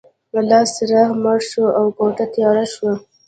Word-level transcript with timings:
لاسي 0.49 0.71
څراغ 0.87 1.09
مړ 1.23 1.37
شو 1.49 1.65
او 1.77 1.85
کوټه 1.97 2.25
تیاره 2.33 2.65
شوه 2.73 2.93